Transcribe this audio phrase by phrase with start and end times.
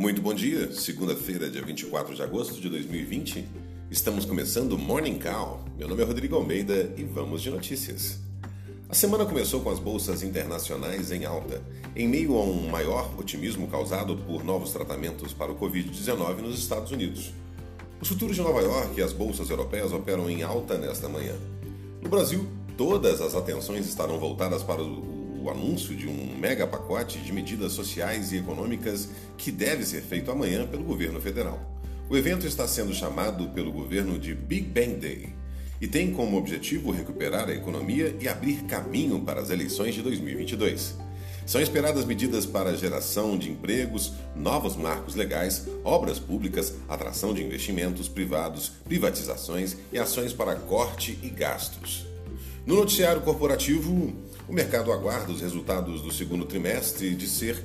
[0.00, 3.46] Muito bom dia, segunda-feira, dia 24 de agosto de 2020.
[3.90, 5.62] Estamos começando o Morning Call.
[5.76, 8.18] Meu nome é Rodrigo Almeida e vamos de notícias.
[8.88, 11.62] A semana começou com as bolsas internacionais em alta,
[11.94, 16.90] em meio a um maior otimismo causado por novos tratamentos para o Covid-19 nos Estados
[16.92, 17.34] Unidos.
[18.00, 21.34] Os futuros de Nova York e as bolsas europeias operam em alta nesta manhã.
[22.00, 27.18] No Brasil, todas as atenções estarão voltadas para o o anúncio de um mega pacote
[27.18, 31.58] de medidas sociais e econômicas que deve ser feito amanhã pelo governo federal.
[32.08, 35.28] O evento está sendo chamado pelo governo de Big Bang Day
[35.80, 40.96] e tem como objetivo recuperar a economia e abrir caminho para as eleições de 2022.
[41.46, 48.08] São esperadas medidas para geração de empregos, novos marcos legais, obras públicas, atração de investimentos
[48.08, 52.09] privados, privatizações e ações para corte e gastos.
[52.66, 54.12] No noticiário corporativo,
[54.48, 57.62] o mercado aguarda os resultados do segundo trimestre de ser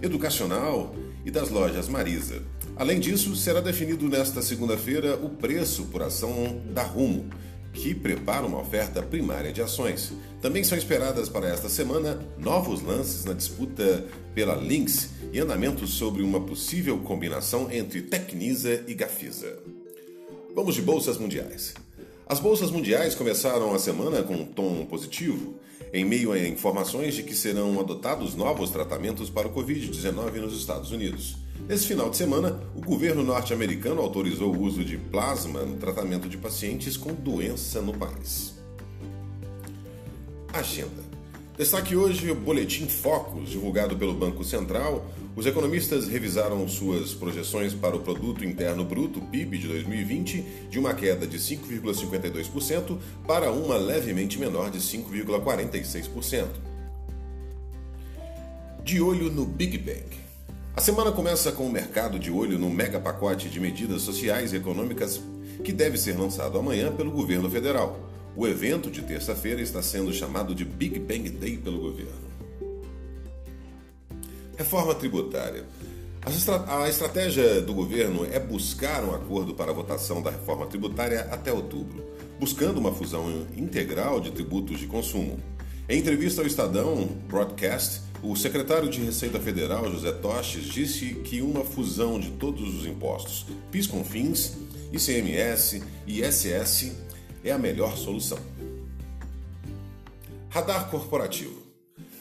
[0.00, 2.42] educacional e das lojas Marisa.
[2.76, 7.28] Além disso, será definido nesta segunda-feira o preço por ação da Rumo,
[7.72, 10.12] que prepara uma oferta primária de ações.
[10.40, 16.22] Também são esperadas para esta semana novos lances na disputa pela Lynx e andamentos sobre
[16.22, 19.58] uma possível combinação entre Tecnisa e Gafisa.
[20.54, 21.74] Vamos de bolsas mundiais.
[22.28, 25.60] As bolsas mundiais começaram a semana com um tom positivo,
[25.92, 30.90] em meio a informações de que serão adotados novos tratamentos para o Covid-19 nos Estados
[30.90, 31.36] Unidos.
[31.68, 36.36] Nesse final de semana, o governo norte-americano autorizou o uso de plasma no tratamento de
[36.36, 38.56] pacientes com doença no país.
[40.52, 41.15] Agenda.
[41.56, 45.06] Destaque hoje o Boletim Focus, divulgado pelo Banco Central.
[45.34, 50.92] Os economistas revisaram suas projeções para o Produto Interno Bruto, PIB, de 2020, de uma
[50.92, 56.46] queda de 5,52% para uma levemente menor de 5,46%.
[58.84, 60.14] De olho no Big Bang.
[60.76, 64.56] A semana começa com o mercado de olho no mega pacote de medidas sociais e
[64.56, 65.22] econômicas
[65.64, 67.98] que deve ser lançado amanhã pelo governo federal.
[68.36, 72.26] O evento de terça-feira está sendo chamado de Big Bang Day pelo governo.
[74.58, 75.64] Reforma tributária.
[76.68, 81.50] A estratégia do governo é buscar um acordo para a votação da reforma tributária até
[81.50, 82.04] outubro,
[82.38, 85.40] buscando uma fusão integral de tributos de consumo.
[85.88, 91.64] Em entrevista ao Estadão Broadcast, o secretário de Receita Federal, José Toches, disse que uma
[91.64, 94.58] fusão de todos os impostos, PIS com fins,
[94.92, 97.06] ICMS e ISS
[97.44, 98.38] é a melhor solução.
[100.48, 101.66] Radar corporativo.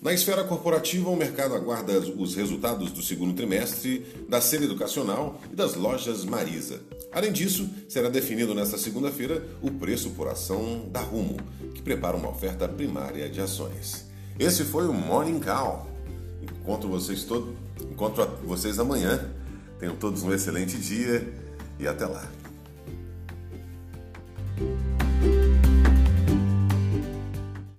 [0.00, 5.56] Na esfera corporativa, o mercado aguarda os resultados do segundo trimestre da série educacional e
[5.56, 6.80] das lojas Marisa.
[7.10, 11.36] Além disso, será definido nesta segunda-feira o preço por ação da Rumo,
[11.74, 14.06] que prepara uma oferta primária de ações.
[14.38, 15.90] Esse foi o Morning Call.
[16.42, 17.56] Encontro vocês todo,
[17.90, 19.28] encontro vocês amanhã.
[19.80, 21.26] Tenham todos um excelente dia
[21.76, 22.30] e até lá.